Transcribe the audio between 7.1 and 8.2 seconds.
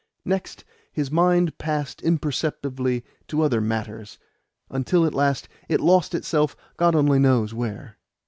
knows where.